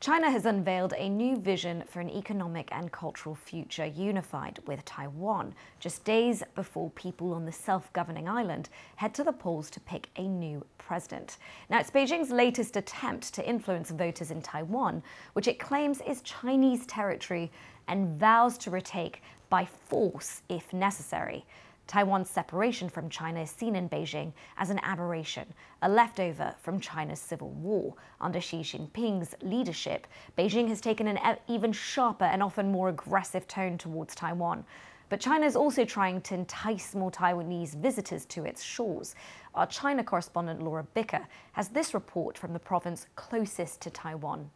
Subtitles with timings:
[0.00, 5.54] China has unveiled a new vision for an economic and cultural future unified with Taiwan,
[5.78, 10.08] just days before people on the self governing island head to the polls to pick
[10.16, 11.36] a new president.
[11.68, 15.02] Now, it's Beijing's latest attempt to influence voters in Taiwan,
[15.34, 17.52] which it claims is Chinese territory
[17.86, 21.44] and vows to retake by force if necessary.
[21.90, 25.52] Taiwan's separation from China is seen in Beijing as an aberration,
[25.82, 27.96] a leftover from China's civil war.
[28.20, 30.06] Under Xi Jinping's leadership,
[30.38, 31.18] Beijing has taken an
[31.48, 34.64] even sharper and often more aggressive tone towards Taiwan.
[35.08, 39.16] But China is also trying to entice more Taiwanese visitors to its shores.
[39.56, 44.48] Our China correspondent Laura Bicker has this report from the province closest to Taiwan.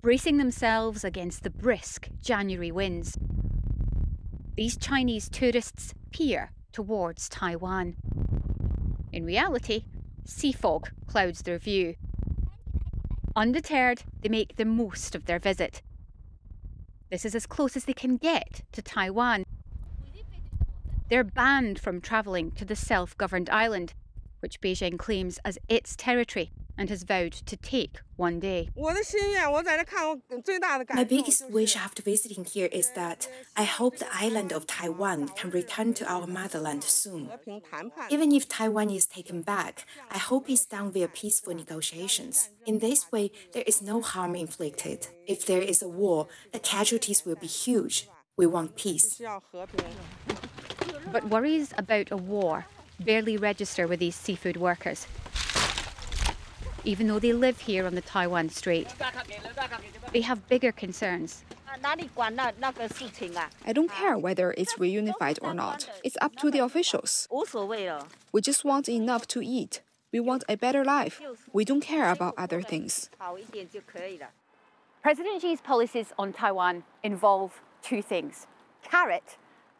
[0.00, 3.18] Bracing themselves against the brisk January winds,
[4.60, 7.96] these Chinese tourists peer towards Taiwan.
[9.10, 9.84] In reality,
[10.26, 11.94] sea fog clouds their view.
[13.34, 15.80] Undeterred, they make the most of their visit.
[17.10, 19.44] This is as close as they can get to Taiwan.
[21.08, 23.94] They're banned from travelling to the self governed island,
[24.40, 28.70] which Beijing claims as its territory and has vowed to take one day.
[28.76, 29.04] My
[31.04, 35.92] biggest wish after visiting here is that I hope the island of Taiwan can return
[35.94, 37.28] to our motherland soon.
[38.08, 42.48] Even if Taiwan is taken back, I hope it's done via peaceful negotiations.
[42.64, 45.08] In this way, there is no harm inflicted.
[45.26, 48.08] If there is a war, the casualties will be huge.
[48.38, 49.20] We want peace.
[51.12, 52.64] But worries about a war
[53.00, 55.06] barely register with these seafood workers
[56.84, 58.88] even though they live here on the Taiwan Strait.
[60.12, 61.44] They have bigger concerns.
[63.66, 65.88] I don't care whether it's reunified or not.
[66.04, 67.28] It's up to the officials.
[68.32, 69.82] We just want enough to eat.
[70.12, 71.20] We want a better life.
[71.52, 73.10] We don't care about other things.
[75.02, 78.46] President Xi's policies on Taiwan involve two things
[78.82, 79.36] carrot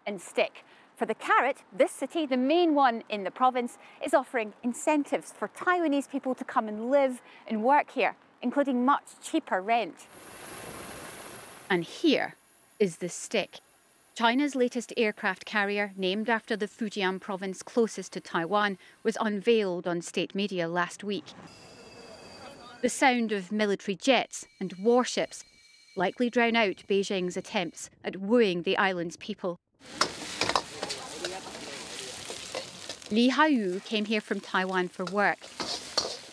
[0.07, 0.65] and stick.
[1.01, 5.49] For the carrot, this city, the main one in the province, is offering incentives for
[5.49, 10.07] Taiwanese people to come and live and work here, including much cheaper rent.
[11.71, 12.35] And here
[12.79, 13.61] is the stick.
[14.15, 20.03] China's latest aircraft carrier, named after the Fujian province closest to Taiwan, was unveiled on
[20.03, 21.25] state media last week.
[22.83, 25.47] The sound of military jets and warships
[25.97, 29.59] likely drown out Beijing's attempts at wooing the island's people.
[33.13, 35.39] Li Haiyu came here from Taiwan for work.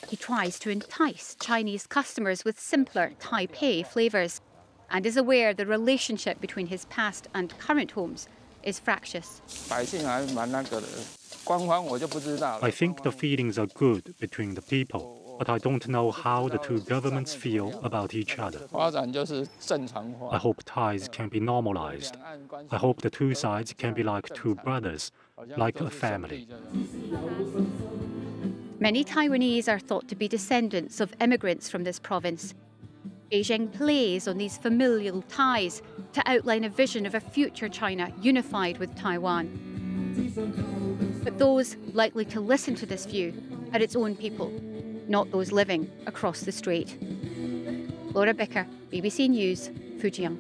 [0.09, 4.41] He tries to entice Chinese customers with simpler Taipei flavours
[4.91, 8.27] and is aware the relationship between his past and current homes
[8.61, 9.41] is fractious.
[9.71, 9.85] I
[12.71, 16.79] think the feelings are good between the people, but I don't know how the two
[16.81, 18.61] governments feel about each other.
[18.75, 22.17] I hope ties can be normalized.
[22.71, 25.11] I hope the two sides can be like two brothers
[25.55, 26.47] like a family.
[28.79, 32.53] Many Taiwanese are thought to be descendants of immigrants from this province.
[33.31, 35.81] Beijing plays on these familial ties
[36.13, 39.49] to outline a vision of a future China unified with Taiwan.
[41.23, 43.33] But those likely to listen to this view
[43.73, 44.53] are its own people,
[45.07, 46.97] not those living across the strait.
[48.13, 49.69] Laura Bicker, BBC News,
[49.99, 50.37] Fujian.